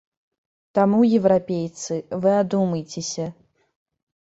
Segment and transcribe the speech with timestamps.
[0.79, 3.31] Таму, еўрапейцы, вы адумайцеся!